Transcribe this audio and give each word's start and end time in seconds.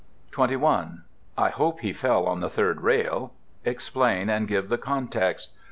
21. 0.31 1.03
"I 1.37 1.49
hope 1.51 1.81
he 1.81 1.93
fell 1.93 2.25
on 2.25 2.39
the 2.39 2.49
third 2.49 2.81
rail." 2.81 3.33
Explain, 3.63 4.29
and 4.31 4.47
give 4.47 4.67
the 4.67 4.79
context. 4.79 5.51